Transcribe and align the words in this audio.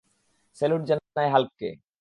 Salute 0.57 0.81
জানাই 0.89 1.27
হাল্ককে! 1.33 1.69